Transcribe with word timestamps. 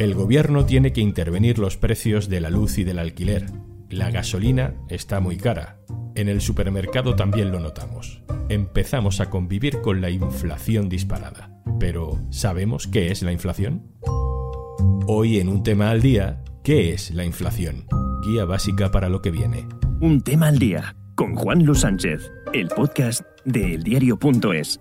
El 0.00 0.14
gobierno 0.14 0.64
tiene 0.64 0.94
que 0.94 1.02
intervenir 1.02 1.58
los 1.58 1.76
precios 1.76 2.30
de 2.30 2.40
la 2.40 2.48
luz 2.48 2.78
y 2.78 2.84
del 2.84 2.98
alquiler. 2.98 3.44
La 3.90 4.10
gasolina 4.10 4.72
está 4.88 5.20
muy 5.20 5.36
cara. 5.36 5.78
En 6.14 6.30
el 6.30 6.40
supermercado 6.40 7.16
también 7.16 7.52
lo 7.52 7.60
notamos. 7.60 8.22
Empezamos 8.48 9.20
a 9.20 9.28
convivir 9.28 9.82
con 9.82 10.00
la 10.00 10.08
inflación 10.08 10.88
disparada. 10.88 11.50
Pero, 11.78 12.18
¿sabemos 12.30 12.86
qué 12.86 13.12
es 13.12 13.22
la 13.22 13.32
inflación? 13.32 13.92
Hoy 15.06 15.38
en 15.38 15.50
un 15.50 15.62
tema 15.62 15.90
al 15.90 16.00
día, 16.00 16.44
¿qué 16.64 16.94
es 16.94 17.10
la 17.10 17.26
inflación? 17.26 17.84
Guía 18.24 18.46
básica 18.46 18.90
para 18.90 19.10
lo 19.10 19.20
que 19.20 19.30
viene. 19.30 19.68
Un 20.00 20.22
tema 20.22 20.48
al 20.48 20.58
día 20.58 20.96
con 21.14 21.34
Juan 21.34 21.62
Luis 21.62 21.80
Sánchez, 21.80 22.22
el 22.54 22.68
podcast 22.68 23.20
de 23.44 23.74
eldiario.es. 23.74 24.80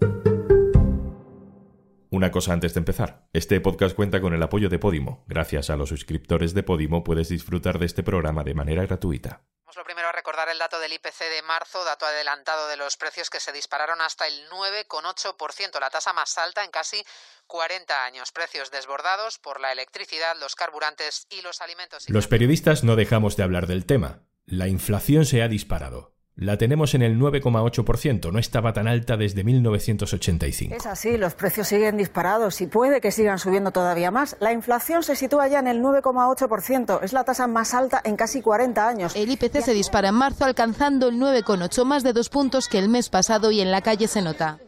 Una 2.20 2.32
cosa 2.32 2.52
antes 2.52 2.74
de 2.74 2.80
empezar. 2.80 3.30
Este 3.32 3.62
podcast 3.62 3.96
cuenta 3.96 4.20
con 4.20 4.34
el 4.34 4.44
apoyo 4.44 4.68
de 4.68 4.78
Podimo. 4.78 5.24
Gracias 5.26 5.70
a 5.70 5.78
los 5.78 5.88
suscriptores 5.88 6.54
de 6.54 6.64
Podimo 6.64 7.02
puedes 7.02 7.30
disfrutar 7.30 7.80
de 7.80 7.86
este 7.86 8.04
programa 8.04 8.44
de 8.44 8.54
manera 8.54 8.86
gratuita. 8.86 9.44
Lo 9.74 9.86
primero 9.86 10.10
a 10.10 10.12
recordar 10.12 10.50
el 10.50 10.60
dato 10.60 10.82
del 10.82 10.92
IPC 10.92 11.18
de 11.18 11.42
marzo, 11.44 11.82
dato 11.86 12.06
adelantado 12.06 12.68
de 12.68 12.76
los 12.76 12.98
precios 12.98 13.30
que 13.30 13.40
se 13.40 13.54
dispararon 13.54 14.02
hasta 14.02 14.28
el 14.28 14.34
9,8%, 14.50 15.80
la 15.80 15.90
tasa 15.90 16.12
más 16.12 16.38
alta 16.38 16.66
en 16.66 16.72
casi 16.72 17.02
40 17.48 18.04
años. 18.04 18.34
Precios 18.34 18.70
desbordados 18.70 19.40
por 19.40 19.62
la 19.62 19.72
electricidad, 19.72 20.36
los 20.42 20.56
carburantes 20.56 21.26
y 21.30 21.42
los 21.42 21.62
alimentos. 21.62 22.10
Los 22.10 22.28
periodistas 22.28 22.84
no 22.84 22.98
dejamos 22.98 23.38
de 23.38 23.44
hablar 23.44 23.66
del 23.66 23.86
tema. 23.86 24.24
La 24.44 24.68
inflación 24.68 25.26
se 25.26 25.42
ha 25.42 25.48
disparado. 25.48 26.19
La 26.40 26.58
tenemos 26.58 26.94
en 26.94 27.02
el 27.02 27.20
9,8%, 27.20 28.32
no 28.32 28.40
estaba 28.40 28.72
tan 28.72 28.88
alta 28.88 29.18
desde 29.18 29.44
1985. 29.44 30.74
Es 30.74 30.86
así, 30.86 31.18
los 31.18 31.34
precios 31.34 31.68
siguen 31.68 31.98
disparados 31.98 32.62
y 32.62 32.68
puede 32.68 33.02
que 33.02 33.12
sigan 33.12 33.40
subiendo 33.40 33.72
todavía 33.72 34.10
más. 34.10 34.38
La 34.40 34.54
inflación 34.54 35.04
se 35.04 35.18
sitúa 35.18 35.50
ya 35.50 35.60
en 35.60 35.68
el 35.68 35.82
9,8%, 35.82 37.04
es 37.04 37.12
la 37.12 37.26
tasa 37.26 37.48
más 37.48 37.74
alta 37.74 38.02
en 38.06 38.16
casi 38.16 38.42
40 38.42 38.88
años. 38.88 39.16
El 39.18 39.30
IPC 39.32 39.60
se 39.60 39.74
dispara 39.74 40.10
en 40.10 40.16
marzo 40.16 40.46
alcanzando 40.46 41.10
el 41.10 41.16
9,8, 41.20 41.84
más 41.84 42.04
de 42.04 42.14
dos 42.14 42.30
puntos 42.30 42.70
que 42.70 42.80
el 42.80 42.88
mes 42.88 43.10
pasado 43.10 43.52
y 43.52 43.60
en 43.60 43.72
la 43.72 43.82
calle 43.82 44.08
se 44.08 44.22
nota. 44.22 44.60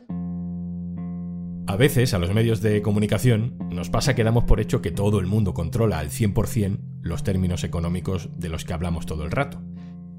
A 1.67 1.77
veces 1.77 2.13
a 2.13 2.19
los 2.19 2.33
medios 2.33 2.59
de 2.59 2.81
comunicación 2.81 3.57
nos 3.69 3.89
pasa 3.89 4.13
que 4.13 4.25
damos 4.25 4.43
por 4.43 4.59
hecho 4.59 4.81
que 4.81 4.91
todo 4.91 5.19
el 5.19 5.25
mundo 5.25 5.53
controla 5.53 5.99
al 5.99 6.09
100% 6.09 6.79
los 7.01 7.23
términos 7.23 7.63
económicos 7.63 8.27
de 8.37 8.49
los 8.49 8.65
que 8.65 8.73
hablamos 8.73 9.05
todo 9.05 9.23
el 9.23 9.31
rato. 9.31 9.61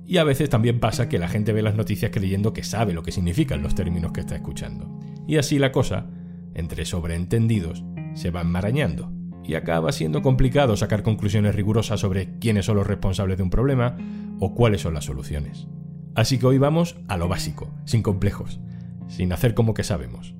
Y 0.06 0.18
a 0.18 0.24
veces 0.24 0.50
también 0.50 0.80
pasa 0.80 1.08
que 1.08 1.18
la 1.18 1.28
gente 1.28 1.52
ve 1.52 1.62
las 1.62 1.76
noticias 1.76 2.10
creyendo 2.12 2.52
que 2.52 2.64
sabe 2.64 2.92
lo 2.92 3.02
que 3.02 3.12
significan 3.12 3.62
los 3.62 3.74
términos 3.74 4.12
que 4.12 4.20
está 4.20 4.34
escuchando. 4.34 4.98
Y 5.26 5.36
así 5.36 5.58
la 5.58 5.72
cosa, 5.72 6.06
entre 6.54 6.84
sobreentendidos, 6.84 7.84
se 8.14 8.30
va 8.30 8.40
enmarañando. 8.40 9.12
Y 9.44 9.54
acaba 9.54 9.92
siendo 9.92 10.22
complicado 10.22 10.76
sacar 10.76 11.02
conclusiones 11.02 11.54
rigurosas 11.54 12.00
sobre 12.00 12.38
quiénes 12.38 12.66
son 12.66 12.76
los 12.76 12.86
responsables 12.86 13.36
de 13.36 13.42
un 13.42 13.50
problema 13.50 13.96
o 14.38 14.54
cuáles 14.54 14.82
son 14.82 14.94
las 14.94 15.04
soluciones. 15.04 15.66
Así 16.14 16.38
que 16.38 16.46
hoy 16.46 16.58
vamos 16.58 16.96
a 17.08 17.16
lo 17.16 17.28
básico, 17.28 17.74
sin 17.84 18.02
complejos, 18.02 18.60
sin 19.08 19.32
hacer 19.32 19.54
como 19.54 19.74
que 19.74 19.82
sabemos. 19.82 20.34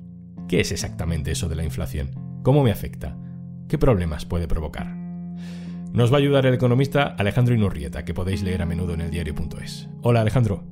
¿Qué 0.47 0.59
es 0.59 0.71
exactamente 0.71 1.31
eso 1.31 1.49
de 1.49 1.55
la 1.55 1.63
inflación? 1.63 2.11
¿Cómo 2.43 2.63
me 2.63 2.71
afecta? 2.71 3.17
¿Qué 3.67 3.77
problemas 3.77 4.25
puede 4.25 4.47
provocar? 4.47 5.02
Nos 5.93 6.11
va 6.11 6.15
a 6.15 6.21
ayudar 6.21 6.47
el 6.47 6.55
economista 6.55 7.03
Alejandro 7.19 7.53
Inurrieta, 7.53 8.03
que 8.03 8.15
podéis 8.15 8.41
leer 8.41 8.63
a 8.63 8.65
menudo 8.65 8.95
en 8.95 9.01
el 9.01 9.11
diario.es. 9.11 9.89
Hola 10.01 10.21
Alejandro. 10.21 10.63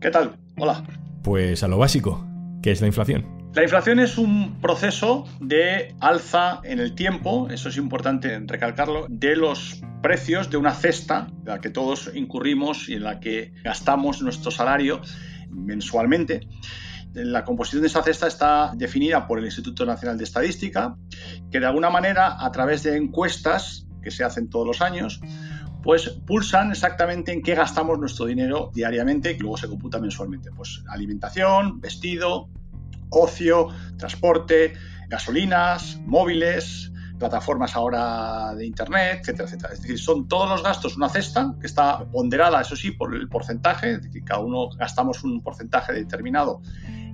¿Qué 0.00 0.10
tal? 0.10 0.36
Hola. 0.58 0.82
Pues 1.22 1.62
a 1.62 1.68
lo 1.68 1.78
básico, 1.78 2.26
¿qué 2.64 2.72
es 2.72 2.80
la 2.80 2.88
inflación? 2.88 3.24
La 3.54 3.62
inflación 3.62 4.00
es 4.00 4.18
un 4.18 4.60
proceso 4.60 5.24
de 5.40 5.94
alza 6.00 6.62
en 6.64 6.80
el 6.80 6.96
tiempo, 6.96 7.48
eso 7.48 7.68
es 7.68 7.76
importante 7.76 8.36
recalcarlo, 8.44 9.06
de 9.08 9.36
los 9.36 9.82
precios 10.02 10.50
de 10.50 10.56
una 10.56 10.72
cesta 10.72 11.28
en 11.30 11.44
la 11.44 11.60
que 11.60 11.70
todos 11.70 12.10
incurrimos 12.12 12.88
y 12.88 12.94
en 12.94 13.04
la 13.04 13.20
que 13.20 13.52
gastamos 13.62 14.20
nuestro 14.20 14.50
salario 14.50 15.00
mensualmente. 15.48 16.40
La 17.14 17.44
composición 17.44 17.82
de 17.82 17.86
esa 17.86 18.02
cesta 18.02 18.26
está 18.26 18.72
definida 18.74 19.28
por 19.28 19.38
el 19.38 19.44
Instituto 19.44 19.86
Nacional 19.86 20.18
de 20.18 20.24
Estadística, 20.24 20.96
que 21.52 21.60
de 21.60 21.66
alguna 21.66 21.88
manera, 21.88 22.44
a 22.44 22.50
través 22.50 22.82
de 22.82 22.96
encuestas, 22.96 23.85
que 24.06 24.12
se 24.12 24.22
hacen 24.22 24.48
todos 24.48 24.64
los 24.64 24.80
años, 24.82 25.20
pues 25.82 26.10
pulsan 26.10 26.70
exactamente 26.70 27.32
en 27.32 27.42
qué 27.42 27.56
gastamos 27.56 27.98
nuestro 27.98 28.26
dinero 28.26 28.70
diariamente 28.72 29.32
y 29.32 29.38
luego 29.38 29.56
se 29.56 29.66
computa 29.66 29.98
mensualmente. 29.98 30.52
Pues 30.52 30.84
alimentación, 30.86 31.80
vestido, 31.80 32.48
ocio, 33.10 33.66
transporte, 33.98 34.74
gasolinas, 35.08 35.98
móviles, 36.06 36.92
plataformas 37.18 37.74
ahora 37.74 38.54
de 38.54 38.64
internet, 38.64 39.22
etcétera, 39.22 39.48
etcétera. 39.48 39.72
Es 39.72 39.82
decir, 39.82 39.98
son 39.98 40.28
todos 40.28 40.48
los 40.48 40.62
gastos 40.62 40.96
una 40.96 41.08
cesta 41.08 41.56
que 41.60 41.66
está 41.66 42.04
ponderada, 42.12 42.60
eso 42.60 42.76
sí, 42.76 42.92
por 42.92 43.12
el 43.12 43.28
porcentaje, 43.28 43.94
es 43.94 44.08
cada 44.24 44.38
uno 44.38 44.68
gastamos 44.68 45.24
un 45.24 45.42
porcentaje 45.42 45.92
determinado 45.92 46.62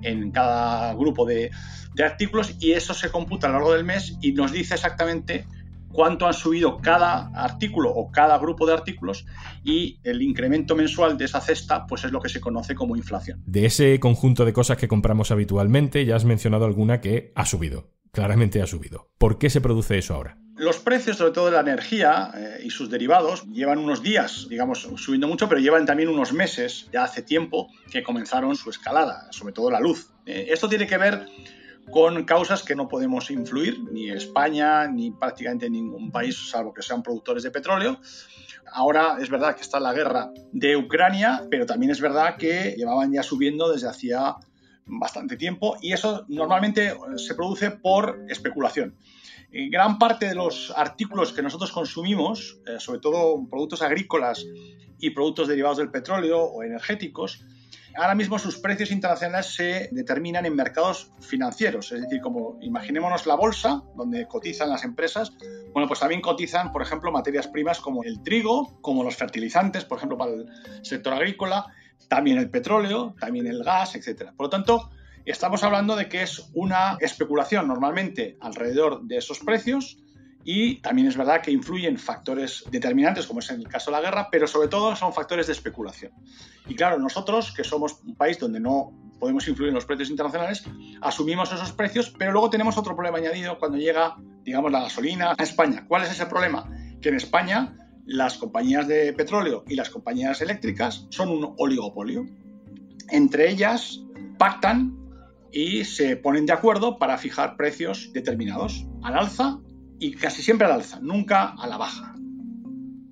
en 0.03 0.29
cada 0.29 0.93
grupo 0.93 1.25
de, 1.25 1.49
de 1.95 2.03
artículos 2.03 2.55
y 2.59 2.73
eso 2.73 2.93
se 2.93 3.09
computa 3.09 3.47
a 3.47 3.49
lo 3.49 3.55
largo 3.55 3.73
del 3.73 3.83
mes 3.83 4.15
y 4.21 4.33
nos 4.33 4.51
dice 4.51 4.75
exactamente 4.75 5.47
cuánto 5.93 6.27
han 6.27 6.33
subido 6.33 6.79
cada 6.79 7.27
artículo 7.33 7.91
o 7.91 8.11
cada 8.11 8.37
grupo 8.37 8.65
de 8.65 8.73
artículos 8.73 9.25
y 9.63 9.99
el 10.03 10.21
incremento 10.21 10.75
mensual 10.75 11.17
de 11.17 11.25
esa 11.25 11.39
cesta 11.39 11.85
pues 11.87 12.03
es 12.03 12.11
lo 12.11 12.19
que 12.19 12.29
se 12.29 12.41
conoce 12.41 12.75
como 12.75 12.97
inflación. 12.97 13.41
De 13.45 13.65
ese 13.65 13.99
conjunto 13.99 14.43
de 14.43 14.51
cosas 14.53 14.77
que 14.77 14.87
compramos 14.87 15.31
habitualmente 15.31 16.05
ya 16.05 16.15
has 16.15 16.25
mencionado 16.25 16.65
alguna 16.65 16.99
que 16.99 17.31
ha 17.35 17.45
subido, 17.45 17.91
claramente 18.11 18.61
ha 18.61 18.67
subido. 18.67 19.09
¿Por 19.17 19.37
qué 19.37 19.49
se 19.49 19.61
produce 19.61 19.97
eso 19.97 20.15
ahora? 20.15 20.37
Los 20.55 20.77
precios, 20.77 21.17
sobre 21.17 21.31
todo 21.31 21.45
de 21.47 21.53
la 21.53 21.61
energía 21.61 22.31
eh, 22.35 22.59
y 22.63 22.69
sus 22.69 22.89
derivados, 22.89 23.43
llevan 23.51 23.79
unos 23.79 24.03
días, 24.03 24.45
digamos, 24.49 24.87
subiendo 24.97 25.27
mucho, 25.27 25.49
pero 25.49 25.59
llevan 25.59 25.87
también 25.87 26.09
unos 26.09 26.31
meses, 26.31 26.89
ya 26.93 27.05
hace 27.05 27.23
tiempo, 27.23 27.69
que 27.91 28.03
comenzaron 28.03 28.55
su 28.55 28.69
escalada, 28.69 29.27
sobre 29.31 29.53
todo 29.53 29.71
la 29.71 29.79
luz. 29.79 30.11
Eh, 30.27 30.49
esto 30.49 30.69
tiene 30.69 30.85
que 30.85 30.97
ver 30.99 31.25
con 31.91 32.23
causas 32.23 32.63
que 32.63 32.75
no 32.75 32.87
podemos 32.87 33.29
influir, 33.29 33.83
ni 33.91 34.09
España, 34.09 34.87
ni 34.87 35.11
prácticamente 35.11 35.69
ningún 35.69 36.11
país, 36.11 36.49
salvo 36.49 36.73
que 36.73 36.81
sean 36.81 37.03
productores 37.03 37.43
de 37.43 37.51
petróleo. 37.51 37.99
Ahora 38.71 39.17
es 39.21 39.29
verdad 39.29 39.55
que 39.55 39.61
está 39.61 39.79
la 39.79 39.93
guerra 39.93 40.31
de 40.51 40.75
Ucrania, 40.75 41.43
pero 41.51 41.65
también 41.65 41.91
es 41.91 42.01
verdad 42.01 42.37
que 42.37 42.73
llevaban 42.77 43.11
ya 43.11 43.21
subiendo 43.21 43.71
desde 43.71 43.89
hacía 43.89 44.35
bastante 44.85 45.37
tiempo 45.37 45.77
y 45.81 45.93
eso 45.93 46.25
normalmente 46.27 46.93
se 47.17 47.35
produce 47.35 47.71
por 47.71 48.25
especulación. 48.29 48.95
Gran 49.51 49.99
parte 49.99 50.27
de 50.27 50.33
los 50.33 50.73
artículos 50.75 51.31
que 51.31 51.43
nosotros 51.43 51.71
consumimos, 51.71 52.59
eh, 52.65 52.79
sobre 52.79 52.99
todo 52.99 53.47
productos 53.47 53.83
agrícolas 53.83 54.43
y 54.99 55.11
productos 55.11 55.47
derivados 55.47 55.77
del 55.77 55.91
petróleo 55.91 56.41
o 56.41 56.63
energéticos, 56.63 57.45
Ahora 57.95 58.15
mismo 58.15 58.39
sus 58.39 58.57
precios 58.57 58.91
internacionales 58.91 59.53
se 59.53 59.89
determinan 59.91 60.45
en 60.45 60.55
mercados 60.55 61.11
financieros, 61.21 61.91
es 61.91 62.01
decir, 62.01 62.21
como 62.21 62.57
imaginémonos 62.61 63.27
la 63.27 63.35
bolsa, 63.35 63.83
donde 63.95 64.27
cotizan 64.27 64.69
las 64.69 64.83
empresas, 64.83 65.31
bueno, 65.73 65.87
pues 65.87 65.99
también 65.99 66.21
cotizan, 66.21 66.71
por 66.71 66.81
ejemplo, 66.81 67.11
materias 67.11 67.47
primas 67.47 67.79
como 67.79 68.03
el 68.03 68.23
trigo, 68.23 68.79
como 68.81 69.03
los 69.03 69.15
fertilizantes, 69.15 69.85
por 69.85 69.97
ejemplo, 69.97 70.17
para 70.17 70.31
el 70.33 70.47
sector 70.81 71.13
agrícola, 71.13 71.67
también 72.07 72.37
el 72.39 72.49
petróleo, 72.49 73.15
también 73.19 73.45
el 73.45 73.63
gas, 73.63 73.95
etc. 73.95 74.31
Por 74.35 74.47
lo 74.47 74.49
tanto, 74.49 74.89
estamos 75.25 75.63
hablando 75.63 75.95
de 75.95 76.09
que 76.09 76.23
es 76.23 76.49
una 76.53 76.97
especulación 76.99 77.67
normalmente 77.67 78.37
alrededor 78.41 79.03
de 79.03 79.17
esos 79.17 79.39
precios 79.39 80.02
y 80.43 80.75
también 80.75 81.07
es 81.07 81.15
verdad 81.15 81.41
que 81.41 81.51
influyen 81.51 81.97
factores 81.97 82.65
determinantes, 82.69 83.27
como 83.27 83.39
es 83.39 83.49
en 83.49 83.61
el 83.61 83.67
caso 83.67 83.91
de 83.91 83.97
la 83.97 84.03
guerra, 84.03 84.27
pero 84.31 84.47
sobre 84.47 84.67
todo 84.67 84.95
son 84.95 85.13
factores 85.13 85.47
de 85.47 85.53
especulación. 85.53 86.11
Y 86.67 86.75
claro, 86.75 86.99
nosotros, 86.99 87.53
que 87.53 87.63
somos 87.63 88.01
un 88.05 88.15
país 88.15 88.39
donde 88.39 88.59
no 88.59 88.91
podemos 89.19 89.47
influir 89.47 89.69
en 89.69 89.75
los 89.75 89.85
precios 89.85 90.09
internacionales, 90.09 90.65
asumimos 91.01 91.51
esos 91.53 91.71
precios, 91.71 92.13
pero 92.17 92.33
luego 92.33 92.49
tenemos 92.49 92.77
otro 92.77 92.95
problema 92.95 93.19
añadido 93.19 93.57
cuando 93.57 93.77
llega, 93.77 94.17
digamos, 94.43 94.71
la 94.71 94.81
gasolina 94.81 95.33
a 95.37 95.43
España. 95.43 95.85
¿Cuál 95.87 96.03
es 96.03 96.11
ese 96.11 96.25
problema? 96.25 96.69
Que 97.01 97.09
en 97.09 97.15
España 97.15 97.77
las 98.05 98.37
compañías 98.37 98.87
de 98.87 99.13
petróleo 99.13 99.63
y 99.67 99.75
las 99.75 99.89
compañías 99.89 100.41
eléctricas 100.41 101.07
son 101.09 101.29
un 101.29 101.55
oligopolio. 101.57 102.25
Entre 103.09 103.49
ellas 103.49 104.01
pactan 104.37 104.97
y 105.53 105.85
se 105.85 106.17
ponen 106.17 106.45
de 106.45 106.53
acuerdo 106.53 106.97
para 106.97 107.17
fijar 107.17 107.55
precios 107.55 108.11
determinados, 108.11 108.85
al 109.03 109.17
alza 109.17 109.59
y 110.03 110.11
casi 110.15 110.43
siempre 110.43 110.67
al 110.67 110.73
alza, 110.73 110.99
nunca 111.01 111.55
a 111.57 111.65
la 111.65 111.77
baja. 111.77 112.13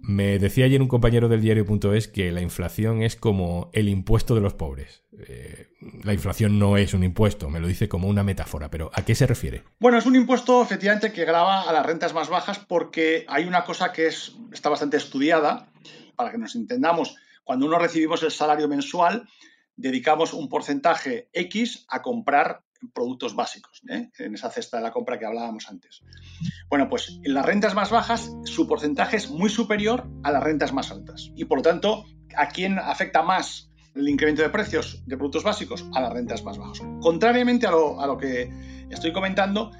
Me 0.01 0.39
decía 0.39 0.65
ayer 0.65 0.81
un 0.81 0.89
compañero 0.89 1.29
del 1.29 1.39
diario.es 1.39 2.09
que 2.09 2.33
la 2.33 2.41
inflación 2.41 3.01
es 3.01 3.15
como 3.15 3.69
el 3.71 3.87
impuesto 3.87 4.35
de 4.35 4.41
los 4.41 4.53
pobres. 4.53 5.05
Eh, 5.25 5.69
la 6.03 6.13
inflación 6.13 6.59
no 6.59 6.75
es 6.75 6.93
un 6.93 7.05
impuesto, 7.05 7.49
me 7.49 7.61
lo 7.61 7.67
dice 7.67 7.87
como 7.87 8.09
una 8.09 8.23
metáfora, 8.23 8.69
pero 8.69 8.91
¿a 8.93 9.05
qué 9.05 9.15
se 9.15 9.25
refiere? 9.25 9.63
Bueno, 9.79 9.97
es 9.97 10.05
un 10.05 10.17
impuesto 10.17 10.61
efectivamente 10.61 11.13
que 11.13 11.23
grava 11.23 11.61
a 11.61 11.71
las 11.71 11.85
rentas 11.85 12.13
más 12.13 12.27
bajas 12.27 12.59
porque 12.59 13.25
hay 13.29 13.45
una 13.45 13.63
cosa 13.63 13.93
que 13.93 14.07
es, 14.07 14.35
está 14.51 14.67
bastante 14.67 14.97
estudiada, 14.97 15.71
para 16.17 16.31
que 16.31 16.37
nos 16.37 16.55
entendamos, 16.55 17.15
cuando 17.45 17.67
uno 17.67 17.79
recibimos 17.79 18.21
el 18.23 18.31
salario 18.31 18.67
mensual, 18.67 19.29
dedicamos 19.77 20.33
un 20.33 20.49
porcentaje 20.49 21.29
X 21.31 21.85
a 21.87 22.01
comprar 22.01 22.63
productos 22.93 23.35
básicos, 23.35 23.81
¿eh? 23.89 24.09
en 24.17 24.33
esa 24.33 24.49
cesta 24.49 24.77
de 24.77 24.83
la 24.83 24.91
compra 24.91 25.19
que 25.19 25.25
hablábamos 25.25 25.69
antes. 25.69 26.01
Bueno, 26.69 26.89
pues 26.89 27.19
en 27.23 27.33
las 27.33 27.45
rentas 27.45 27.75
más 27.75 27.89
bajas 27.89 28.31
su 28.45 28.67
porcentaje 28.67 29.17
es 29.17 29.29
muy 29.29 29.49
superior 29.49 30.09
a 30.23 30.31
las 30.31 30.43
rentas 30.43 30.73
más 30.73 30.91
altas. 30.91 31.31
Y 31.35 31.45
por 31.45 31.59
lo 31.59 31.61
tanto, 31.63 32.05
¿a 32.35 32.47
quién 32.49 32.79
afecta 32.79 33.21
más 33.21 33.71
el 33.95 34.07
incremento 34.07 34.41
de 34.41 34.49
precios 34.49 35.03
de 35.05 35.17
productos 35.17 35.43
básicos? 35.43 35.85
A 35.93 36.01
las 36.01 36.13
rentas 36.13 36.43
más 36.43 36.57
bajas. 36.57 36.81
Contrariamente 37.01 37.67
a 37.67 37.71
lo, 37.71 38.01
a 38.01 38.07
lo 38.07 38.17
que 38.17 38.51
estoy 38.89 39.11
comentando, 39.11 39.71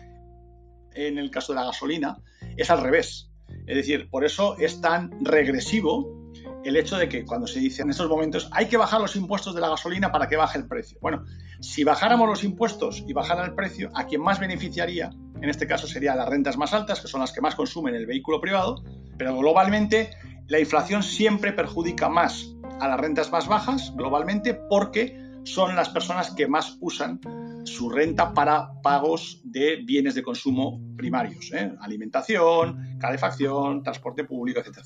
en 0.93 1.17
el 1.17 1.31
caso 1.31 1.53
de 1.53 1.59
la 1.59 1.65
gasolina, 1.65 2.17
es 2.57 2.69
al 2.69 2.81
revés. 2.81 3.29
Es 3.67 3.75
decir, 3.75 4.09
por 4.09 4.25
eso 4.25 4.57
es 4.57 4.81
tan 4.81 5.11
regresivo 5.23 6.20
el 6.63 6.75
hecho 6.77 6.97
de 6.97 7.09
que 7.09 7.25
cuando 7.25 7.47
se 7.47 7.59
dice 7.59 7.81
en 7.81 7.89
estos 7.89 8.09
momentos 8.09 8.49
hay 8.51 8.67
que 8.67 8.77
bajar 8.77 9.01
los 9.01 9.15
impuestos 9.15 9.55
de 9.55 9.61
la 9.61 9.69
gasolina 9.69 10.11
para 10.11 10.27
que 10.27 10.37
baje 10.37 10.57
el 10.57 10.67
precio. 10.67 10.97
Bueno, 11.01 11.25
si 11.59 11.83
bajáramos 11.83 12.27
los 12.27 12.43
impuestos 12.43 13.03
y 13.07 13.13
bajara 13.13 13.45
el 13.45 13.53
precio, 13.53 13.89
a 13.95 14.05
quien 14.05 14.21
más 14.21 14.39
beneficiaría, 14.39 15.11
en 15.41 15.49
este 15.49 15.67
caso 15.67 15.87
serían 15.87 16.17
las 16.17 16.29
rentas 16.29 16.57
más 16.57 16.73
altas, 16.73 17.01
que 17.01 17.07
son 17.07 17.21
las 17.21 17.31
que 17.31 17.41
más 17.41 17.55
consumen 17.55 17.95
el 17.95 18.05
vehículo 18.05 18.39
privado, 18.39 18.83
pero 19.17 19.37
globalmente 19.37 20.11
la 20.47 20.59
inflación 20.59 21.03
siempre 21.03 21.53
perjudica 21.53 22.09
más 22.09 22.55
a 22.79 22.87
las 22.87 22.99
rentas 22.99 23.31
más 23.31 23.47
bajas, 23.47 23.93
globalmente, 23.95 24.53
porque 24.53 25.17
son 25.43 25.75
las 25.75 25.89
personas 25.89 26.31
que 26.31 26.47
más 26.47 26.77
usan 26.81 27.19
su 27.65 27.89
renta 27.89 28.33
para 28.33 28.81
pagos 28.81 29.41
de 29.43 29.77
bienes 29.85 30.15
de 30.15 30.23
consumo 30.23 30.81
primarios, 30.97 31.51
¿eh? 31.53 31.73
alimentación, 31.79 32.97
calefacción, 32.99 33.83
transporte 33.83 34.23
público, 34.23 34.59
etc. 34.59 34.79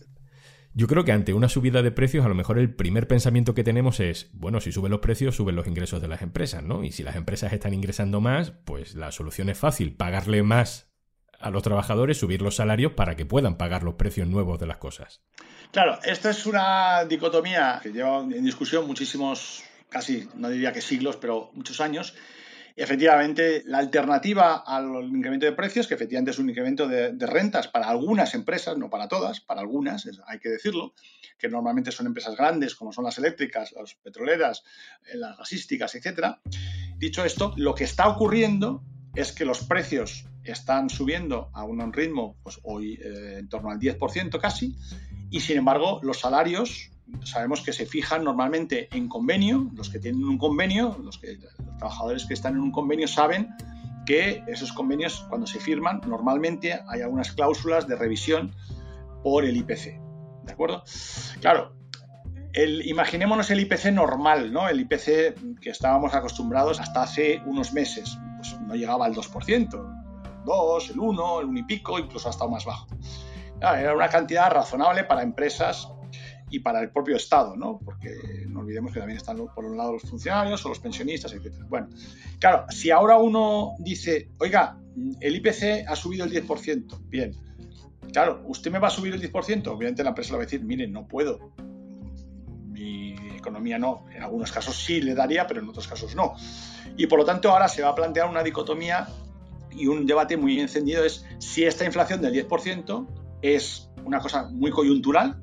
Yo 0.77 0.87
creo 0.87 1.05
que 1.05 1.13
ante 1.13 1.33
una 1.33 1.47
subida 1.47 1.81
de 1.81 1.91
precios, 1.91 2.25
a 2.25 2.27
lo 2.27 2.35
mejor 2.35 2.59
el 2.59 2.75
primer 2.75 3.07
pensamiento 3.07 3.53
que 3.53 3.63
tenemos 3.63 4.01
es, 4.01 4.29
bueno, 4.33 4.59
si 4.59 4.73
suben 4.73 4.91
los 4.91 4.99
precios, 4.99 5.33
suben 5.33 5.55
los 5.55 5.67
ingresos 5.67 6.01
de 6.01 6.09
las 6.09 6.21
empresas, 6.21 6.63
¿no? 6.63 6.83
Y 6.83 6.91
si 6.91 7.01
las 7.01 7.15
empresas 7.15 7.53
están 7.53 7.73
ingresando 7.73 8.19
más, 8.19 8.51
pues 8.51 8.93
la 8.93 9.13
solución 9.13 9.47
es 9.47 9.57
fácil, 9.57 9.95
pagarle 9.95 10.43
más 10.43 10.91
a 11.39 11.49
los 11.49 11.63
trabajadores, 11.63 12.17
subir 12.17 12.41
los 12.41 12.57
salarios 12.57 12.91
para 12.91 13.15
que 13.15 13.25
puedan 13.25 13.55
pagar 13.55 13.83
los 13.83 13.93
precios 13.93 14.27
nuevos 14.27 14.59
de 14.59 14.67
las 14.67 14.75
cosas. 14.75 15.21
Claro, 15.71 15.97
esta 16.03 16.31
es 16.31 16.45
una 16.45 17.05
dicotomía 17.05 17.79
que 17.81 17.93
lleva 17.93 18.19
en 18.19 18.43
discusión 18.43 18.85
muchísimos, 18.85 19.63
casi, 19.87 20.27
no 20.35 20.49
diría 20.49 20.73
que 20.73 20.81
siglos, 20.81 21.15
pero 21.15 21.51
muchos 21.53 21.79
años, 21.79 22.15
efectivamente, 22.75 23.63
la 23.65 23.77
alternativa 23.77 24.57
al 24.57 25.05
incremento 25.05 25.45
de 25.45 25.53
precios, 25.53 25.87
que 25.87 25.93
efectivamente 25.93 26.31
es 26.31 26.39
un 26.39 26.49
incremento 26.49 26.87
de, 26.87 27.13
rentas 27.25 27.67
para 27.67 27.87
algunas 27.87 28.33
empresas, 28.33 28.77
no 28.77 28.89
para 28.89 29.07
todas, 29.07 29.39
para 29.39 29.61
algunas, 29.61 30.07
hay 30.27 30.39
que 30.39 30.49
decirlo, 30.49 30.93
que 31.37 31.47
normalmente 31.47 31.91
son 31.91 32.07
empresas 32.07 32.35
grandes, 32.35 32.75
como 32.75 32.91
son 32.91 33.05
las 33.05 33.17
eléctricas, 33.17 33.71
las 33.71 33.95
petroleras, 33.95 34.63
eh, 35.05 35.17
las 35.17 35.37
gasísticas, 35.37 35.95
etc. 35.95 36.37
Dicho 36.97 37.23
esto, 37.23 37.53
lo 37.57 37.73
que 37.73 37.85
está 37.85 38.07
ocurriendo 38.07 38.83
es 39.15 39.31
que 39.31 39.45
los 39.45 39.63
precios 39.63 40.25
están 40.43 40.89
subiendo 40.89 41.49
a 41.53 41.63
un 41.63 41.93
ritmo, 41.93 42.37
pues 42.43 42.59
hoy 42.63 42.99
eh, 43.01 43.37
en 43.39 43.47
torno 43.47 43.71
al 43.71 43.79
10% 43.79 44.39
casi, 44.39 44.75
y 45.29 45.39
sin 45.39 45.57
embargo 45.57 45.99
los 46.03 46.19
salarios 46.19 46.91
sabemos 47.23 47.61
que 47.61 47.73
se 47.73 47.85
fijan 47.85 48.23
normalmente 48.23 48.89
en 48.91 49.07
convenio, 49.07 49.69
los 49.75 49.89
que 49.89 49.99
tienen 49.99 50.23
un 50.23 50.37
convenio, 50.37 50.97
los, 51.03 51.17
que, 51.17 51.37
trabajadores 51.77 52.25
que 52.25 52.33
están 52.33 52.53
en 52.53 52.61
un 52.61 52.71
convenio 52.71 53.07
saben 53.07 53.55
que 54.05 54.43
esos 54.47 54.71
convenios 54.71 55.25
cuando 55.29 55.47
se 55.47 55.59
firman 55.59 56.01
normalmente 56.07 56.79
hay 56.87 57.01
algunas 57.01 57.31
cláusulas 57.31 57.87
de 57.87 57.95
revisión 57.95 58.55
por 59.23 59.43
el 59.45 59.57
IPC. 59.57 59.99
¿De 60.43 60.51
acuerdo? 60.51 60.83
Claro, 61.41 61.73
el, 62.53 62.87
imaginémonos 62.87 63.49
el 63.51 63.59
IPC 63.59 63.91
normal, 63.91 64.53
¿no? 64.53 64.69
El 64.69 64.79
IPC 64.79 65.59
que 65.59 65.69
estábamos 65.69 66.13
acostumbrados 66.13 66.79
hasta 66.79 67.03
hace 67.03 67.41
unos 67.45 67.73
meses, 67.73 68.17
pues 68.37 68.59
no 68.61 68.75
llegaba 68.75 69.05
al 69.05 69.13
2%, 69.13 69.49
el 69.49 70.45
2, 70.45 70.89
el 70.91 70.99
1, 70.99 71.39
el 71.41 71.45
1 71.47 71.59
y 71.59 71.63
pico, 71.63 71.99
incluso 71.99 72.29
hasta 72.29 72.47
más 72.47 72.63
bajo. 72.63 72.87
era 73.59 73.93
una 73.93 74.07
cantidad 74.07 74.49
razonable 74.51 75.03
para 75.03 75.23
empresas 75.23 75.89
y 76.49 76.59
para 76.59 76.79
el 76.79 76.91
propio 76.91 77.15
Estado, 77.15 77.55
¿no? 77.55 77.79
Porque 77.83 78.45
no 78.47 78.59
olvidemos 78.59 78.93
que 78.93 78.99
también 78.99 79.17
están 79.17 79.37
por 79.53 79.65
un 79.65 79.77
lado 79.77 79.93
los 79.93 80.03
funcionarios 80.03 80.63
o 80.65 80.69
los 80.69 80.79
pensionistas, 80.79 81.33
etc. 81.33 81.53
Bueno, 81.67 81.89
claro, 82.39 82.65
si 82.69 82.91
ahora 82.91 83.17
uno 83.17 83.75
dice, 83.79 84.29
oiga, 84.39 84.77
el 85.19 85.35
IPC 85.35 85.87
ha 85.87 85.95
subido 85.95 86.25
el 86.25 86.31
10%, 86.31 87.09
bien, 87.09 87.35
claro, 88.11 88.43
¿usted 88.45 88.71
me 88.71 88.79
va 88.79 88.87
a 88.87 88.91
subir 88.91 89.13
el 89.13 89.21
10%? 89.21 89.67
Obviamente 89.67 90.03
la 90.03 90.09
empresa 90.09 90.31
le 90.31 90.37
va 90.37 90.43
a 90.43 90.45
decir, 90.45 90.63
mire, 90.63 90.87
no 90.87 91.07
puedo, 91.07 91.51
mi 92.67 93.15
economía 93.35 93.79
no, 93.79 94.05
en 94.13 94.23
algunos 94.23 94.51
casos 94.51 94.75
sí 94.75 95.01
le 95.01 95.15
daría, 95.15 95.47
pero 95.47 95.61
en 95.61 95.69
otros 95.69 95.87
casos 95.87 96.15
no. 96.15 96.33
Y 96.97 97.07
por 97.07 97.19
lo 97.19 97.25
tanto 97.25 97.51
ahora 97.51 97.67
se 97.67 97.81
va 97.81 97.89
a 97.89 97.95
plantear 97.95 98.29
una 98.29 98.43
dicotomía 98.43 99.07
y 99.71 99.87
un 99.87 100.05
debate 100.05 100.37
muy 100.37 100.59
encendido 100.59 101.03
es 101.03 101.25
si 101.39 101.65
esta 101.65 101.85
inflación 101.85 102.21
del 102.21 102.33
10% 102.47 103.07
es 103.41 103.89
una 104.05 104.19
cosa 104.19 104.49
muy 104.49 104.71
coyuntural, 104.71 105.37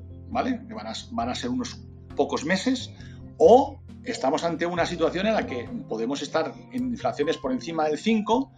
que 0.67 0.73
van 1.11 1.29
a, 1.29 1.35
ser 1.35 1.49
unos 1.49 1.79
pocos 2.15 2.45
meses, 2.45 2.91
o 3.37 3.79
estamos 4.03 4.43
ante 4.43 4.65
una 4.65 4.85
situación 4.85 5.27
en 5.27 5.35
la 5.35 5.45
que 5.45 5.69
podemos 5.87 6.21
estar 6.21 6.53
en 6.71 6.89
inflaciones 6.89 7.37
por 7.37 7.51
encima 7.51 7.85
del 7.85 7.97
5 7.97 8.51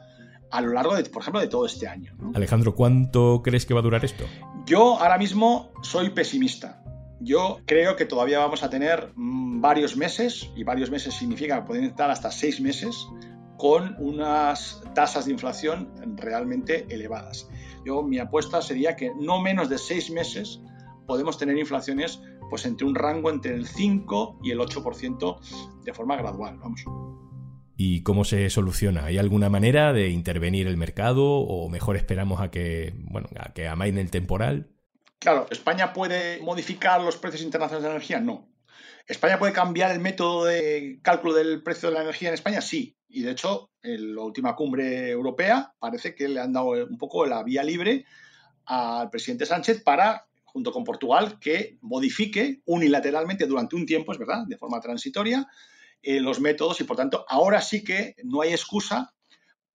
a 0.52 0.62
lo 0.62 0.74
largo 0.74 0.96
de, 0.96 1.04
por 1.06 1.22
ejemplo, 1.22 1.42
de 1.42 1.48
todo 1.48 1.66
este 1.66 1.88
año. 1.88 2.16
Alejandro, 2.34 2.76
¿cuánto 2.76 3.42
crees 3.44 3.66
que 3.66 3.74
va 3.74 3.82
a 3.82 3.84
durar 3.84 4.06
esto? 4.06 4.26
Yo 4.66 5.00
ahora 5.00 5.18
mismo 5.18 5.72
soy 5.82 6.12
pesimista. 6.12 6.82
Yo 7.20 7.60
creo 7.66 7.96
que 7.96 8.06
todavía 8.06 8.40
vamos 8.40 8.64
a 8.64 8.70
tener 8.70 9.12
mm, 9.16 9.62
varios 9.62 9.98
meses, 9.98 10.50
y 10.56 10.64
varios 10.64 10.92
meses 10.92 11.14
significa 11.14 11.60
que 11.60 11.68
pueden 11.68 11.86
estar 11.86 12.10
hasta 12.10 12.32
seis 12.32 12.62
meses, 12.62 13.08
con 13.58 13.96
unas 14.00 14.82
tasas 14.94 15.26
de 15.26 15.32
inflación 15.32 15.94
realmente 16.18 16.86
elevadas. 16.90 17.48
Yo 17.86 18.04
mi 18.04 18.20
apuesta 18.20 18.62
sería 18.62 18.96
que 18.96 19.12
no 19.20 19.42
menos 19.42 19.70
de 19.70 19.78
seis 19.78 20.10
meses 20.12 20.60
podemos 21.06 21.38
tener 21.38 21.58
inflaciones 21.58 22.22
pues 22.50 22.66
entre 22.66 22.86
un 22.86 22.96
rango 22.96 23.30
entre 23.30 23.54
el 23.54 23.68
5 23.68 24.40
y 24.44 24.52
el 24.52 24.60
8% 24.60 25.84
de 25.84 25.94
forma 25.94 26.16
gradual. 26.16 26.58
Vamos. 26.58 26.84
¿Y 27.78 28.04
cómo 28.04 28.24
se 28.24 28.50
soluciona? 28.50 29.06
¿Hay 29.06 29.18
alguna 29.18 29.50
manera 29.50 29.92
de 29.92 30.10
intervenir 30.10 30.68
el 30.68 30.78
mercado 30.78 31.26
o 31.26 31.68
mejor 31.70 31.98
esperamos 31.98 32.40
a 32.40 32.50
que, 32.50 32.94
bueno, 32.96 33.28
a 33.38 33.54
que 33.54 33.68
amaine 33.68 34.00
el 34.02 34.12
temporal? 34.12 34.70
Claro, 35.20 35.48
¿España 35.50 35.92
puede 35.92 36.40
modificar 36.42 37.02
los 37.02 37.18
precios 37.18 37.44
internacionales 37.44 37.84
de 37.84 37.90
la 37.90 37.96
energía? 37.96 38.20
No. 38.20 38.48
¿España 39.08 39.38
puede 39.38 39.54
cambiar 39.54 39.92
el 39.92 40.00
método 40.00 40.46
de 40.46 41.00
cálculo 41.02 41.34
del 41.34 41.62
precio 41.64 41.90
de 41.90 41.96
la 41.96 42.02
energía 42.02 42.30
en 42.30 42.36
España? 42.36 42.62
Sí. 42.62 42.98
Y 43.10 43.24
de 43.24 43.32
hecho, 43.32 43.72
en 43.82 44.16
la 44.16 44.22
última 44.22 44.56
cumbre 44.56 45.10
europea 45.10 45.74
parece 45.80 46.16
que 46.16 46.28
le 46.28 46.40
han 46.40 46.54
dado 46.54 46.70
un 46.70 46.98
poco 46.98 47.26
la 47.26 47.44
vía 47.44 47.64
libre 47.64 48.06
al 48.66 49.10
presidente 49.10 49.46
Sánchez 49.46 49.84
para 49.84 50.26
junto 50.56 50.72
con 50.72 50.86
Portugal, 50.86 51.38
que 51.38 51.78
modifique 51.82 52.62
unilateralmente 52.64 53.46
durante 53.46 53.76
un 53.76 53.86
tiempo, 53.86 54.14
es 54.14 54.18
verdad, 54.18 54.46
de 54.48 54.58
forma 54.58 54.80
transitoria, 54.80 55.46
eh, 56.02 56.22
los 56.22 56.40
métodos 56.40 56.80
y, 56.80 56.86
por 56.86 56.96
tanto, 56.96 57.26
ahora 57.28 57.60
sí 57.60 57.84
que 57.84 58.16
no 58.24 58.40
hay 58.40 58.52
excusa 58.52 59.14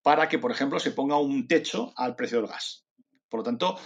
para 0.01 0.27
que, 0.27 0.39
por 0.39 0.49
ejemplo, 0.49 0.79
se 0.79 0.89
ponga 0.89 1.19
un 1.19 1.47
techo 1.47 1.93
al 1.95 2.15
precio 2.15 2.39
del 2.39 2.47
gas. 2.49 2.87
Por 3.29 3.41
lo 3.41 3.43
tanto, 3.43 3.77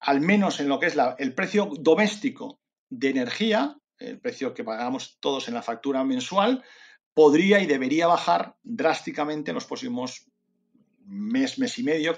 al 0.00 0.22
menos 0.22 0.58
en 0.60 0.70
lo 0.70 0.80
que 0.80 0.86
es 0.86 0.96
el 1.18 1.34
precio 1.34 1.68
doméstico 1.78 2.62
de 2.88 3.10
energía, 3.10 3.76
el 3.98 4.18
precio 4.18 4.54
que 4.54 4.64
pagamos 4.64 5.18
todos 5.20 5.48
en 5.48 5.54
la 5.54 5.60
factura 5.60 6.02
mensual, 6.02 6.64
podría 7.12 7.60
y 7.60 7.66
debería 7.66 8.06
bajar 8.06 8.56
drásticamente 8.62 9.50
en 9.50 9.56
los 9.56 9.66
próximos 9.66 10.24
mes, 11.04 11.58
mes 11.58 11.78
y 11.78 11.82
medio. 11.82 12.16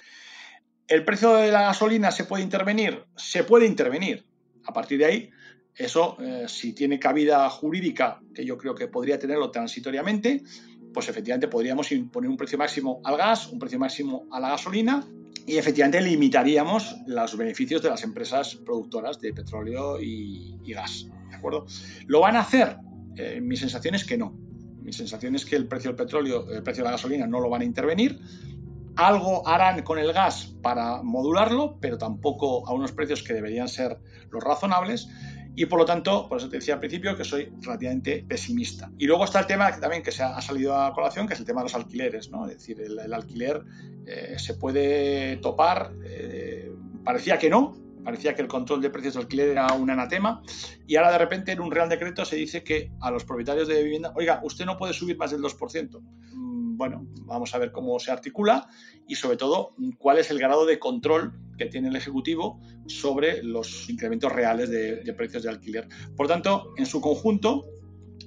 ¿El 0.90 1.04
precio 1.04 1.35
de 1.35 1.52
la 1.52 1.62
gasolina 1.62 2.11
se 2.11 2.25
puede 2.25 2.42
intervenir? 2.42 3.04
Se 3.14 3.44
puede 3.44 3.64
intervenir. 3.64 4.25
A 4.64 4.73
partir 4.73 4.99
de 4.99 5.04
ahí, 5.04 5.30
eso, 5.76 6.16
eh, 6.20 6.47
si 6.49 6.73
tiene 6.73 6.99
cabida 6.99 7.49
jurídica, 7.49 8.20
que 8.35 8.44
yo 8.44 8.59
creo 8.59 8.75
que 8.75 8.88
podría 8.88 9.16
tenerlo 9.16 9.52
transitoriamente, 9.52 10.42
pues 10.92 11.09
efectivamente 11.09 11.47
podríamos 11.47 11.92
imponer 11.92 12.28
un 12.28 12.37
precio 12.37 12.59
máximo 12.59 13.00
al 13.04 13.16
gas, 13.16 13.47
un 13.52 13.61
precio 13.61 13.78
máximo 13.78 14.26
a 14.32 14.40
la 14.40 14.49
gasolina 14.49 15.06
y 15.47 15.59
efectivamente 15.59 16.00
limitaríamos 16.00 16.97
los 17.06 17.37
beneficios 17.37 17.82
de 17.82 17.90
las 17.90 18.02
empresas 18.02 18.56
productoras 18.56 19.20
de 19.20 19.32
petróleo 19.32 20.02
y, 20.02 20.59
gas. 20.75 21.06
¿De 21.30 21.37
acuerdo? 21.37 21.66
¿Lo 22.09 22.18
van 22.18 22.35
a 22.35 22.40
hacer? 22.40 22.78
Eh, 23.14 23.40
mi 23.40 23.56
sensación 23.56 23.94
es 23.94 24.04
que 24.04 24.18
no. 24.18 24.37
Mi 24.82 24.92
sensación 24.92 25.37
es 25.37 25.44
que 25.44 25.54
el 25.54 25.68
precio 25.68 25.90
del 25.90 25.97
petróleo, 25.97 26.50
el 26.50 26.64
precio 26.64 26.82
de 26.82 26.87
la 26.87 26.97
gasolina 26.97 27.28
no 27.28 27.38
lo 27.38 27.49
van 27.49 27.62
a 27.62 27.64
intervenir 27.64 28.18
algo 29.07 29.47
harán 29.47 29.83
con 29.83 29.99
el 29.99 30.12
gas 30.12 30.54
para 30.62 31.02
modularlo, 31.02 31.78
pero 31.80 31.99
tampoco 31.99 32.66
a 32.69 32.73
unos 32.73 32.92
precios 32.92 33.23
que 33.23 33.33
deberían 33.33 33.69
ser 33.69 33.99
los 34.30 34.42
razonables. 34.42 35.09
Y 35.57 35.66
por 35.66 35.80
lo 35.80 35.85
tanto, 35.85 36.28
por 36.28 36.38
eso 36.38 36.49
te 36.49 36.59
decía 36.59 36.75
al 36.75 36.80
principio 36.80 37.16
que 37.16 37.25
soy 37.25 37.52
relativamente 37.61 38.25
pesimista. 38.26 38.90
Y 38.99 39.07
luego 39.07 39.25
está 39.25 39.40
el 39.40 39.47
tema 39.47 39.71
también 39.78 40.02
que 40.02 40.12
se 40.12 40.23
ha, 40.23 40.40
salido 40.40 40.76
a 40.76 40.92
colación, 40.95 41.26
que 41.26 41.35
es 41.35 41.40
el 41.40 41.47
tema 41.47 41.61
de 41.61 41.64
los 41.64 41.75
alquileres. 41.75 42.30
¿no? 42.30 42.47
Es 42.47 42.59
decir, 42.59 42.80
el, 42.80 43.12
alquiler 43.12 43.62
eh, 44.07 44.37
se 44.38 44.54
puede 44.54 45.37
topar. 45.38 45.92
Eh, 46.04 46.73
parecía 47.04 47.38
que 47.38 47.50
no, 47.50 47.75
parecía 48.04 48.35
que 48.35 48.42
el 48.42 48.49
control 48.49 48.80
de 48.80 48.90
precios 48.90 49.14
de 49.14 49.21
alquiler 49.21 49.49
era 49.49 49.73
un 49.73 49.90
anatema. 49.90 50.42
Y 50.87 50.97
ahora 50.97 51.12
de 51.12 51.19
repente 51.19 51.52
en 51.52 51.61
un 51.61 51.71
Real 51.71 51.88
Decreto 51.88 52.25
se 52.25 52.37
dice 52.37 52.62
que 52.62 52.92
a 53.00 53.11
los 53.11 53.25
propietarios 53.25 53.66
de 53.66 53.83
vivienda, 53.83 54.12
oiga, 54.14 54.40
usted 54.45 54.64
no 54.64 54.76
puede 54.76 54.92
subir 54.92 55.16
más 55.19 55.33
del 55.33 55.40
2% 55.40 56.00
bueno, 56.80 57.06
vamos 57.26 57.54
a 57.54 57.58
ver 57.58 57.72
cómo 57.72 58.00
se 58.00 58.10
articula 58.10 58.66
y 59.06 59.14
sobre 59.14 59.37
todo 59.37 59.75
cuál 59.99 60.16
es 60.16 60.30
el 60.30 60.38
grado 60.38 60.64
de 60.64 60.78
control 60.78 61.38
que 61.58 61.66
tiene 61.66 61.88
el 61.88 61.96
Ejecutivo 61.96 62.58
sobre 62.87 63.42
los 63.42 63.90
incrementos 63.90 64.32
reales 64.32 64.70
de, 64.70 65.12
precios 65.12 65.42
de 65.42 65.50
alquiler. 65.50 65.87
Por 66.16 66.26
tanto, 66.26 66.72
en 66.78 66.87
su 66.87 67.02
conjunto, 67.02 67.66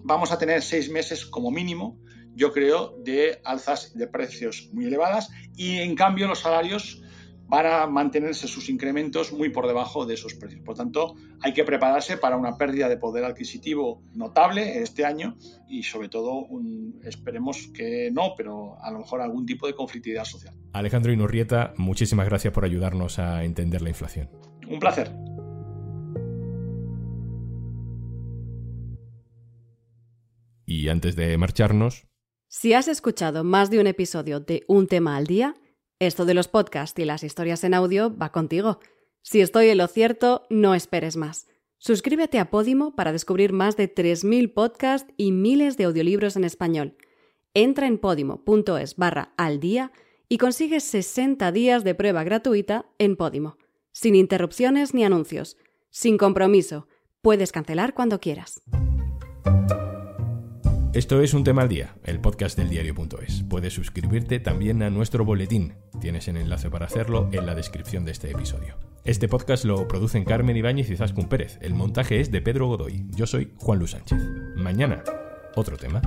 vamos 0.03 0.31
a 0.31 0.37
tener 0.37 0.61
seis 0.61 0.87
meses 0.87 1.25
como 1.25 1.49
mínimo, 1.49 1.99
yo 2.35 2.51
creo, 2.51 2.95
de 3.03 3.41
alzas 3.43 3.97
de 3.97 4.05
precios 4.05 4.69
muy 4.71 4.85
elevadas 4.85 5.31
y 5.55 5.77
en 5.77 5.95
cambio 5.95 6.27
los 6.27 6.41
salarios 6.41 7.01
para 7.49 7.85
mantenerse 7.87 8.47
sus 8.47 8.69
incrementos 8.69 9.31
muy 9.31 9.49
por 9.49 9.67
debajo 9.67 10.05
de 10.05 10.15
esos 10.15 10.33
precios. 10.33 10.61
Por 10.61 10.75
tanto, 10.75 11.15
hay 11.41 11.53
que 11.53 11.63
prepararse 11.63 12.17
para 12.17 12.37
una 12.37 12.57
pérdida 12.57 12.89
de 12.89 12.97
poder 12.97 13.25
adquisitivo 13.25 14.01
notable 14.13 14.81
este 14.81 15.05
año 15.05 15.35
y 15.67 15.83
sobre 15.83 16.09
todo 16.09 16.47
esperemos 17.03 17.67
que 17.73 18.09
no, 18.11 18.33
pero 18.35 18.77
a 18.81 18.91
lo 18.91 18.99
mejor 18.99 19.21
algún 19.21 19.45
tipo 19.45 19.67
de 19.67 19.75
conflictividad 19.75 20.25
social. 20.25 20.55
Alejandro 20.73 21.11
Inurrieta, 21.11 21.73
muchísimas 21.77 22.27
gracias 22.27 22.53
por 22.53 22.65
ayudarnos 22.65 23.19
a 23.19 23.43
entender 23.43 23.81
la 23.81 23.89
inflación. 23.89 24.29
Un 24.67 24.79
placer. 24.79 25.11
Y 30.65 30.89
antes 30.89 31.15
de 31.15 31.37
marcharnos... 31.37 32.07
Si 32.47 32.73
has 32.73 32.87
escuchado 32.87 33.43
más 33.43 33.69
de 33.69 33.79
un 33.79 33.87
episodio 33.87 34.39
de 34.39 34.63
Un 34.67 34.87
tema 34.87 35.17
al 35.17 35.25
día, 35.25 35.55
esto 36.07 36.25
de 36.25 36.33
los 36.33 36.47
podcasts 36.47 36.97
y 36.99 37.05
las 37.05 37.23
historias 37.23 37.63
en 37.63 37.73
audio 37.73 38.15
va 38.15 38.31
contigo. 38.31 38.79
Si 39.21 39.41
estoy 39.41 39.69
en 39.69 39.77
lo 39.77 39.87
cierto, 39.87 40.45
no 40.49 40.75
esperes 40.75 41.15
más. 41.15 41.47
Suscríbete 41.77 42.39
a 42.39 42.49
Podimo 42.49 42.95
para 42.95 43.11
descubrir 43.11 43.51
más 43.51 43.75
de 43.75 43.93
3.000 43.93 44.53
podcasts 44.53 45.13
y 45.17 45.31
miles 45.31 45.75
de 45.77 45.83
audiolibros 45.83 46.35
en 46.35 46.45
español. 46.45 46.95
Entra 47.53 47.87
en 47.87 47.97
podimo.es 47.97 48.95
barra 48.95 49.33
al 49.37 49.59
día 49.59 49.91
y 50.29 50.37
consigues 50.37 50.83
60 50.85 51.51
días 51.51 51.83
de 51.83 51.93
prueba 51.93 52.23
gratuita 52.23 52.85
en 52.99 53.15
Podimo, 53.15 53.57
sin 53.91 54.15
interrupciones 54.15 54.93
ni 54.93 55.03
anuncios, 55.03 55.57
sin 55.89 56.17
compromiso. 56.17 56.87
Puedes 57.21 57.51
cancelar 57.51 57.93
cuando 57.93 58.19
quieras. 58.19 58.61
Esto 60.93 61.23
es 61.23 61.33
Un 61.33 61.43
tema 61.43 61.63
al 61.63 61.69
día, 61.69 61.95
el 62.03 62.19
podcast 62.19 62.55
del 62.55 62.69
diario.es. 62.69 63.43
Puedes 63.49 63.73
suscribirte 63.73 64.39
también 64.39 64.83
a 64.83 64.91
nuestro 64.91 65.25
boletín. 65.25 65.73
Tienes 65.99 66.27
el 66.27 66.37
enlace 66.37 66.69
para 66.69 66.85
hacerlo 66.85 67.29
en 67.31 67.47
la 67.47 67.55
descripción 67.55 68.05
de 68.05 68.11
este 68.11 68.29
episodio. 68.29 68.77
Este 69.03 69.27
podcast 69.27 69.65
lo 69.65 69.87
producen 69.87 70.23
Carmen 70.23 70.55
Ibáñez 70.55 70.91
y 70.91 70.95
Zascun 70.95 71.29
Pérez. 71.29 71.57
El 71.61 71.73
montaje 71.73 72.19
es 72.19 72.31
de 72.31 72.43
Pedro 72.43 72.67
Godoy. 72.67 73.07
Yo 73.15 73.25
soy 73.25 73.53
Juan 73.57 73.79
Luis 73.79 73.89
Sánchez. 73.91 74.19
Mañana, 74.55 75.03
otro 75.55 75.77
tema. 75.77 75.99